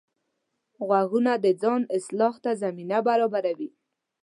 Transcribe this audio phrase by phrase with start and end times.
[0.87, 3.69] غوږونه د ځان اصلاح ته زمینه برابروي